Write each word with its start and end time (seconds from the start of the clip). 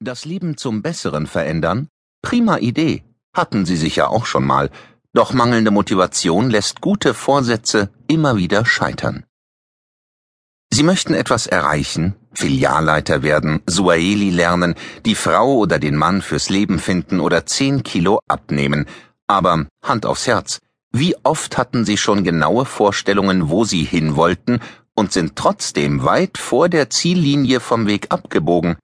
Das 0.00 0.24
Leben 0.24 0.56
zum 0.56 0.82
Besseren 0.82 1.26
verändern? 1.26 1.88
Prima 2.20 2.58
Idee. 2.58 3.04
Hatten 3.34 3.64
Sie 3.64 3.76
sicher 3.76 4.10
auch 4.10 4.26
schon 4.26 4.44
mal. 4.44 4.70
Doch 5.12 5.32
mangelnde 5.32 5.70
Motivation 5.70 6.50
lässt 6.50 6.80
gute 6.80 7.14
Vorsätze 7.14 7.90
immer 8.08 8.36
wieder 8.36 8.64
scheitern. 8.64 9.24
Sie 10.72 10.82
möchten 10.82 11.14
etwas 11.14 11.46
erreichen, 11.46 12.16
Filialleiter 12.32 13.22
werden, 13.22 13.62
Suaheli 13.66 14.30
lernen, 14.30 14.74
die 15.06 15.14
Frau 15.14 15.54
oder 15.54 15.78
den 15.78 15.94
Mann 15.94 16.20
fürs 16.20 16.50
Leben 16.50 16.80
finden 16.80 17.20
oder 17.20 17.46
zehn 17.46 17.84
Kilo 17.84 18.18
abnehmen. 18.26 18.86
Aber 19.28 19.66
Hand 19.84 20.04
aufs 20.04 20.26
Herz, 20.26 20.58
wie 20.90 21.14
oft 21.22 21.56
hatten 21.56 21.84
Sie 21.84 21.96
schon 21.96 22.24
genaue 22.24 22.64
Vorstellungen, 22.64 23.48
wo 23.50 23.64
Sie 23.64 23.84
hin 23.84 24.16
wollten 24.16 24.60
und 24.94 25.12
sind 25.12 25.36
trotzdem 25.36 26.02
weit 26.04 26.38
vor 26.38 26.68
der 26.68 26.90
Ziellinie 26.90 27.60
vom 27.60 27.86
Weg 27.86 28.06
abgebogen? 28.10 28.76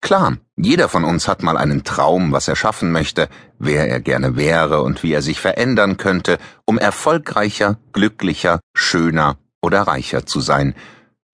Klar, 0.00 0.38
jeder 0.56 0.88
von 0.88 1.04
uns 1.04 1.26
hat 1.28 1.42
mal 1.42 1.56
einen 1.56 1.84
Traum, 1.84 2.32
was 2.32 2.48
er 2.48 2.56
schaffen 2.56 2.92
möchte, 2.92 3.28
wer 3.58 3.88
er 3.88 4.00
gerne 4.00 4.36
wäre 4.36 4.82
und 4.82 5.02
wie 5.02 5.12
er 5.12 5.22
sich 5.22 5.40
verändern 5.40 5.96
könnte, 5.96 6.38
um 6.64 6.78
erfolgreicher, 6.78 7.78
glücklicher, 7.92 8.60
schöner 8.74 9.38
oder 9.60 9.82
reicher 9.82 10.24
zu 10.24 10.40
sein. 10.40 10.74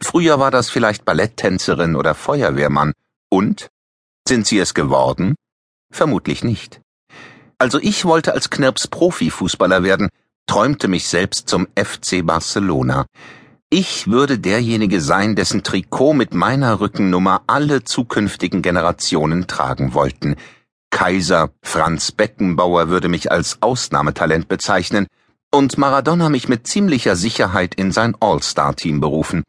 Früher 0.01 0.39
war 0.39 0.51
das 0.51 0.71
vielleicht 0.71 1.05
Balletttänzerin 1.05 1.95
oder 1.95 2.15
Feuerwehrmann. 2.15 2.93
Und? 3.31 3.69
Sind 4.27 4.47
sie 4.47 4.59
es 4.59 4.75
geworden? 4.75 5.35
Vermutlich 5.93 6.43
nicht. 6.43 6.81
Also 7.59 7.79
ich 7.79 8.05
wollte 8.05 8.33
als 8.33 8.51
Knirps 8.51 8.89
Profifußballer 8.89 9.83
werden, 9.83 10.09
träumte 10.47 10.89
mich 10.89 11.07
selbst 11.09 11.49
zum 11.49 11.69
FC 11.77 12.25
Barcelona. 12.25 13.07
Ich 13.77 14.07
würde 14.07 14.39
derjenige 14.39 15.01
sein, 15.01 15.35
dessen 15.35 15.65
Trikot 15.65 16.13
mit 16.15 16.33
meiner 16.33 16.79
Rückennummer 16.79 17.43
alle 17.49 17.83
zukünftigen 17.83 18.63
Generationen 18.63 19.49
tragen 19.49 19.95
wollten. 19.95 20.37
Kaiser 20.91 21.51
Franz 21.61 22.13
Beckenbauer 22.13 22.89
würde 22.89 23.09
mich 23.09 23.33
als 23.33 23.61
Ausnahmetalent 23.63 24.47
bezeichnen 24.47 25.09
und 25.51 25.77
Maradona 25.77 26.29
mich 26.29 26.49
mit 26.49 26.69
ziemlicher 26.69 27.17
Sicherheit 27.17 27.75
in 27.75 27.91
sein 27.91 28.15
All-Star-Team 28.21 29.01
berufen. 29.01 29.43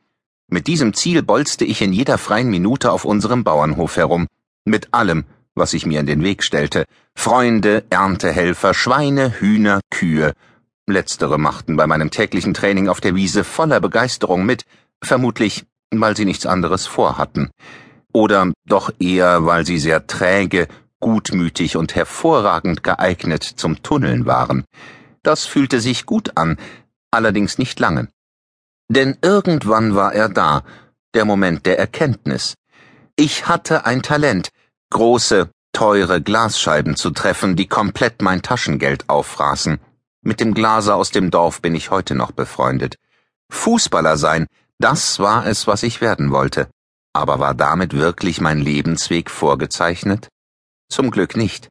Mit 0.47 0.66
diesem 0.66 0.95
Ziel 0.95 1.21
bolzte 1.21 1.64
ich 1.64 1.83
in 1.83 1.94
jeder 1.94 2.17
freien 2.17 2.49
Minute 2.49 2.92
auf 2.92 3.05
unserem 3.05 3.44
Bauernhof 3.44 3.95
herum, 3.95 4.25
mit 4.66 4.92
allem, 4.92 5.25
was 5.53 5.75
ich 5.75 5.86
mir 5.86 5.99
in 5.99 6.08
den 6.08 6.23
Weg 6.23 6.44
stellte. 6.44 6.86
Freunde, 7.14 7.83
Erntehelfer, 7.92 8.73
Schweine, 8.73 9.39
Hühner, 9.39 9.81
Kühe, 9.92 10.33
Letztere 10.88 11.39
machten 11.39 11.78
bei 11.78 11.88
meinem 11.88 12.11
täglichen 12.11 12.53
Training 12.53 12.89
auf 12.89 13.02
der 13.02 13.16
Wiese 13.16 13.44
voller 13.44 13.80
Begeisterung 13.80 14.45
mit, 14.45 14.66
vermutlich, 15.03 15.66
weil 15.92 16.16
sie 16.16 16.25
nichts 16.25 16.45
anderes 16.45 16.86
vorhatten. 16.86 17.50
Oder 18.14 18.53
doch 18.67 18.92
eher, 19.00 19.45
weil 19.45 19.66
sie 19.66 19.80
sehr 19.80 20.05
träge, 20.05 20.67
gutmütig 21.00 21.75
und 21.75 21.95
hervorragend 21.95 22.83
geeignet 22.83 23.44
zum 23.44 23.81
Tunneln 23.81 24.25
waren. 24.25 24.64
Das 25.23 25.45
fühlte 25.45 25.80
sich 25.80 26.05
gut 26.05 26.38
an, 26.38 26.58
allerdings 27.11 27.58
nicht 27.58 27.80
lange. 27.80 28.08
Denn 28.88 29.17
irgendwann 29.22 29.95
war 29.95 30.14
er 30.14 30.30
da, 30.30 30.64
der 31.16 31.25
Moment 31.25 31.66
der 31.66 31.80
Erkenntnis. 31.80 32.53
Ich 33.16 33.47
hatte 33.47 33.86
ein 33.86 34.03
Talent, 34.03 34.49
große, 34.92 35.49
teure 35.73 36.22
Glasscheiben 36.22 36.95
zu 36.95 37.09
treffen, 37.09 37.55
die 37.55 37.67
komplett 37.67 38.22
mein 38.22 38.44
Taschengeld 38.44 39.09
auffraßen. 39.09 39.80
Mit 40.27 40.39
dem 40.39 40.55
Glaser 40.55 40.95
aus 40.95 41.11
dem 41.11 41.29
Dorf 41.29 41.61
bin 41.61 41.75
ich 41.75 41.91
heute 41.91 42.15
noch 42.15 42.31
befreundet. 42.31 42.95
Fußballer 43.51 44.17
sein, 44.17 44.47
das 44.79 45.19
war 45.19 45.45
es, 45.45 45.67
was 45.67 45.83
ich 45.83 46.01
werden 46.01 46.31
wollte. 46.31 46.67
Aber 47.13 47.37
war 47.37 47.53
damit 47.53 47.93
wirklich 47.93 48.41
mein 48.41 48.59
Lebensweg 48.59 49.29
vorgezeichnet? 49.29 50.29
Zum 50.89 51.11
Glück 51.11 51.37
nicht. 51.37 51.69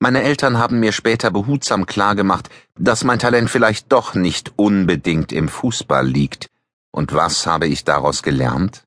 Meine 0.00 0.24
Eltern 0.24 0.58
haben 0.58 0.80
mir 0.80 0.90
später 0.90 1.30
behutsam 1.30 1.86
klargemacht, 1.86 2.50
dass 2.76 3.04
mein 3.04 3.20
Talent 3.20 3.48
vielleicht 3.48 3.92
doch 3.92 4.14
nicht 4.14 4.52
unbedingt 4.56 5.30
im 5.30 5.48
Fußball 5.48 6.04
liegt. 6.04 6.48
Und 6.90 7.14
was 7.14 7.46
habe 7.46 7.68
ich 7.68 7.84
daraus 7.84 8.24
gelernt? 8.24 8.82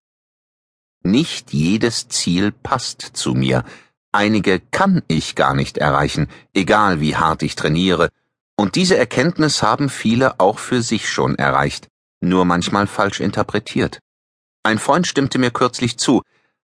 Nicht 1.04 1.54
jedes 1.54 2.10
Ziel 2.10 2.52
passt 2.52 3.02
zu 3.14 3.34
mir. 3.34 3.64
Einige 4.12 4.60
kann 4.60 5.04
ich 5.08 5.36
gar 5.36 5.54
nicht 5.54 5.78
erreichen, 5.78 6.28
egal 6.54 7.00
wie 7.00 7.16
hart 7.16 7.44
ich 7.44 7.56
trainiere 7.56 8.10
und 8.58 8.76
diese 8.76 8.98
Erkenntnis 8.98 9.62
haben 9.62 9.90
viele 9.90 10.40
auch 10.40 10.60
für 10.60 10.82
sich 10.82 11.10
schon 11.10 11.36
erreicht, 11.36 11.88
nur 12.22 12.46
manchmal 12.46 12.88
falsch 12.88 13.20
interpretiert. 13.20 14.00
Ein 14.64 14.80
Freund 14.80 15.08
stimmte 15.08 15.38
mir 15.38 15.52
kürzlich 15.52 15.98
zu. 15.98 16.22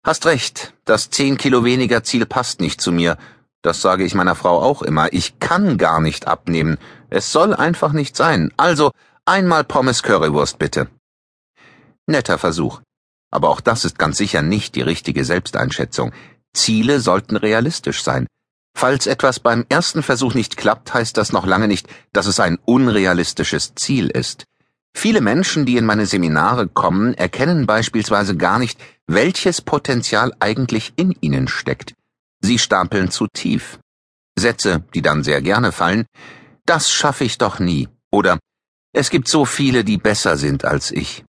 Hast 0.04 0.26
recht, 0.26 0.74
das 0.86 1.10
zehn 1.10 1.38
Kilo 1.38 1.64
weniger 1.66 2.04
Ziel 2.04 2.26
passt 2.26 2.62
nicht 2.62 2.80
zu 2.80 2.92
mir. 2.92 3.18
Das 3.64 3.82
sage 3.82 4.04
ich 4.04 4.14
meiner 4.14 4.36
Frau 4.36 4.62
auch 4.62 4.82
immer. 4.82 5.12
Ich 5.14 5.40
kann 5.40 5.78
gar 5.78 6.00
nicht 6.00 6.28
abnehmen. 6.28 6.78
Es 7.10 7.32
soll 7.32 7.54
einfach 7.54 7.92
nicht 7.92 8.16
sein. 8.16 8.54
Also 8.56 8.92
einmal 9.26 9.64
Pommes 9.64 10.04
Currywurst 10.04 10.60
bitte. 10.60 10.90
Netter 12.06 12.38
Versuch. 12.38 12.82
Aber 13.32 13.50
auch 13.50 13.60
das 13.60 13.84
ist 13.84 14.00
ganz 14.00 14.18
sicher 14.18 14.42
nicht 14.42 14.76
die 14.76 14.82
richtige 14.82 15.26
Selbsteinschätzung. 15.26 16.14
Ziele 16.54 17.00
sollten 17.00 17.36
realistisch 17.36 18.04
sein. 18.04 18.28
Falls 18.80 19.08
etwas 19.08 19.40
beim 19.40 19.66
ersten 19.70 20.04
Versuch 20.04 20.36
nicht 20.36 20.56
klappt, 20.56 20.94
heißt 20.94 21.18
das 21.18 21.34
noch 21.34 21.48
lange 21.48 21.68
nicht, 21.68 21.88
dass 22.14 22.28
es 22.28 22.40
ein 22.40 22.60
unrealistisches 22.64 23.74
Ziel 23.74 24.08
ist. 24.12 24.46
Viele 24.96 25.20
Menschen, 25.20 25.66
die 25.66 25.78
in 25.78 25.86
meine 25.86 26.06
Seminare 26.06 26.68
kommen, 26.68 27.16
erkennen 27.16 27.66
beispielsweise 27.66 28.38
gar 28.38 28.60
nicht, 28.60 28.80
welches 29.08 29.62
Potenzial 29.62 30.32
eigentlich 30.40 30.94
in 30.96 31.16
ihnen 31.22 31.48
steckt. 31.48 31.96
Sie 32.40 32.60
stapeln 32.60 33.10
zu 33.10 33.26
tief. 33.26 33.80
Sätze, 34.38 34.84
die 34.94 35.02
dann 35.02 35.24
sehr 35.24 35.42
gerne 35.42 35.72
fallen, 35.72 36.06
das 36.68 36.92
schaffe 36.92 37.24
ich 37.24 37.40
doch 37.40 37.58
nie, 37.58 37.90
oder 38.12 38.38
es 38.94 39.10
gibt 39.10 39.28
so 39.28 39.46
viele, 39.46 39.86
die 39.86 39.98
besser 39.98 40.38
sind 40.38 40.66
als 40.66 40.92
ich. 40.92 41.26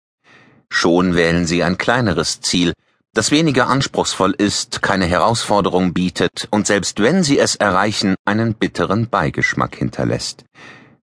Schon 0.70 1.14
wählen 1.14 1.44
sie 1.44 1.62
ein 1.62 1.76
kleineres 1.76 2.40
Ziel, 2.40 2.72
das 3.14 3.30
weniger 3.30 3.68
anspruchsvoll 3.68 4.32
ist, 4.32 4.82
keine 4.82 5.06
Herausforderung 5.06 5.94
bietet 5.94 6.48
und 6.50 6.66
selbst 6.66 7.00
wenn 7.00 7.22
sie 7.22 7.38
es 7.38 7.54
erreichen, 7.54 8.16
einen 8.24 8.54
bitteren 8.54 9.08
Beigeschmack 9.08 9.76
hinterlässt. 9.76 10.44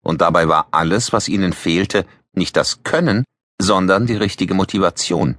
Und 0.03 0.21
dabei 0.21 0.47
war 0.47 0.67
alles, 0.71 1.13
was 1.13 1.29
ihnen 1.29 1.53
fehlte, 1.53 2.05
nicht 2.33 2.57
das 2.57 2.83
Können, 2.83 3.23
sondern 3.61 4.07
die 4.07 4.15
richtige 4.15 4.53
Motivation. 4.53 5.37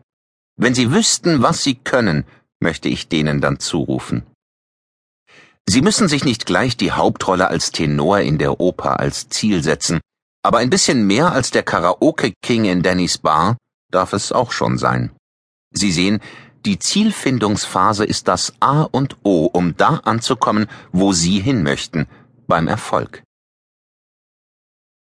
Wenn 0.56 0.74
sie 0.74 0.92
wüssten, 0.92 1.42
was 1.42 1.62
sie 1.62 1.74
können, 1.74 2.24
möchte 2.60 2.88
ich 2.88 3.08
denen 3.08 3.40
dann 3.40 3.58
zurufen. 3.58 4.24
Sie 5.68 5.82
müssen 5.82 6.08
sich 6.08 6.24
nicht 6.24 6.46
gleich 6.46 6.76
die 6.76 6.92
Hauptrolle 6.92 7.48
als 7.48 7.70
Tenor 7.70 8.20
in 8.20 8.38
der 8.38 8.60
Oper 8.60 8.98
als 8.98 9.28
Ziel 9.28 9.62
setzen, 9.62 10.00
aber 10.42 10.58
ein 10.58 10.70
bisschen 10.70 11.06
mehr 11.06 11.32
als 11.32 11.50
der 11.50 11.62
Karaoke 11.62 12.32
King 12.42 12.64
in 12.64 12.82
Dannys 12.82 13.18
Bar 13.18 13.58
darf 13.90 14.12
es 14.12 14.32
auch 14.32 14.52
schon 14.52 14.78
sein. 14.78 15.12
Sie 15.72 15.92
sehen, 15.92 16.20
die 16.64 16.78
Zielfindungsphase 16.78 18.04
ist 18.04 18.28
das 18.28 18.52
A 18.60 18.82
und 18.82 19.16
O, 19.24 19.46
um 19.46 19.76
da 19.76 20.00
anzukommen, 20.04 20.68
wo 20.92 21.12
Sie 21.12 21.40
hin 21.40 21.62
möchten, 21.62 22.06
beim 22.46 22.68
Erfolg. 22.68 23.22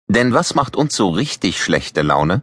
Denn 0.09 0.33
was 0.33 0.55
macht 0.55 0.77
uns 0.77 0.95
so 0.95 1.11
richtig 1.11 1.63
schlechte 1.63 2.03
Laune? 2.03 2.43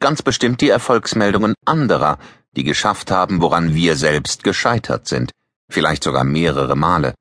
Ganz 0.00 0.22
bestimmt 0.22 0.60
die 0.60 0.68
Erfolgsmeldungen 0.68 1.54
anderer, 1.64 2.18
die 2.56 2.64
geschafft 2.64 3.10
haben, 3.10 3.40
woran 3.40 3.74
wir 3.74 3.96
selbst 3.96 4.44
gescheitert 4.44 5.08
sind, 5.08 5.30
vielleicht 5.70 6.04
sogar 6.04 6.24
mehrere 6.24 6.76
Male. 6.76 7.14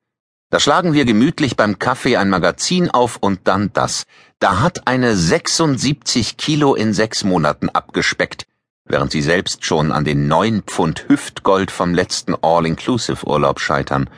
Da 0.50 0.60
schlagen 0.60 0.94
wir 0.94 1.06
gemütlich 1.06 1.56
beim 1.56 1.80
Kaffee 1.80 2.18
ein 2.18 2.30
Magazin 2.30 2.92
auf 2.92 3.18
und 3.18 3.48
dann 3.48 3.72
das. 3.74 4.06
Da 4.40 4.60
hat 4.60 4.88
eine 4.88 5.16
76 5.16 6.38
Kilo 6.38 6.76
in 6.76 6.94
sechs 6.94 7.24
Monaten 7.24 7.70
abgespeckt, 7.70 8.46
während 8.86 9.12
sie 9.12 9.22
selbst 9.22 9.66
schon 9.66 9.92
an 9.92 10.04
den 10.04 10.28
neun 10.28 10.64
Pfund 10.64 11.06
Hüftgold 11.08 11.72
vom 11.72 11.94
letzten 11.94 12.36
All-Inclusive-Urlaub 12.36 13.60
scheitern. 13.60 14.10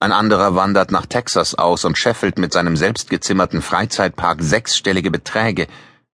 Ein 0.00 0.12
anderer 0.12 0.54
wandert 0.54 0.92
nach 0.92 1.06
Texas 1.06 1.54
aus 1.54 1.84
und 1.84 1.98
scheffelt 1.98 2.38
mit 2.38 2.52
seinem 2.52 2.76
selbstgezimmerten 2.76 3.62
Freizeitpark 3.62 4.42
sechsstellige 4.42 5.10
Beträge, 5.10 5.66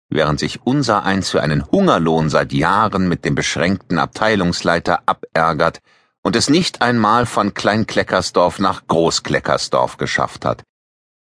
während 0.10 0.40
sich 0.40 0.62
unser 0.64 1.04
eins 1.04 1.30
für 1.30 1.42
einen 1.42 1.70
Hungerlohn 1.70 2.30
seit 2.30 2.54
Jahren 2.54 3.10
mit 3.10 3.26
dem 3.26 3.36
beschränkten 3.36 4.00
Abteilungsleiter 4.00 5.02
abärgert 5.06 5.80
und 6.24 6.36
es 6.36 6.50
nicht 6.50 6.82
einmal 6.82 7.26
von 7.26 7.54
Kleinkleckersdorf 7.54 8.60
nach 8.60 8.88
Großkleckersdorf 8.88 9.98
geschafft 9.98 10.46
hat. 10.46 10.64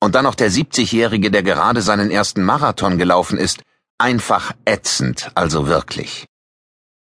Und 0.01 0.15
dann 0.15 0.25
noch 0.25 0.35
der 0.35 0.51
70-Jährige, 0.51 1.31
der 1.31 1.43
gerade 1.43 1.81
seinen 1.81 2.11
ersten 2.11 2.43
Marathon 2.43 2.97
gelaufen 2.97 3.37
ist, 3.37 3.61
einfach 3.97 4.51
ätzend, 4.65 5.31
also 5.35 5.67
wirklich. 5.67 6.25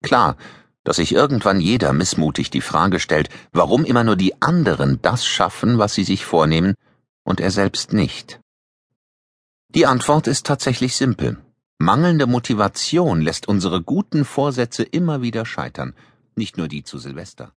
Klar, 0.03 0.37
dass 0.85 0.97
sich 0.97 1.13
irgendwann 1.13 1.61
jeder 1.61 1.93
missmutig 1.93 2.51
die 2.51 2.63
Frage 2.63 3.01
stellt, 3.01 3.29
warum 3.53 3.85
immer 3.85 4.05
nur 4.05 4.17
die 4.17 4.41
anderen 4.41 5.01
das 5.03 5.27
schaffen, 5.27 5.79
was 5.79 5.95
sie 5.95 6.05
sich 6.05 6.25
vornehmen, 6.25 6.75
und 7.23 7.41
er 7.41 7.51
selbst 7.51 7.93
nicht. 7.93 8.41
Die 9.69 9.87
Antwort 9.87 10.27
ist 10.27 10.47
tatsächlich 10.47 10.97
simpel. 10.97 11.39
Mangelnde 11.79 12.27
Motivation 12.27 13.21
lässt 13.21 13.47
unsere 13.47 13.83
guten 13.83 14.25
Vorsätze 14.25 14.83
immer 14.83 15.23
wieder 15.23 15.47
scheitern, 15.47 15.95
nicht 16.35 16.59
nur 16.59 16.69
die 16.69 16.83
zu 16.83 16.99
Silvester. 16.99 17.53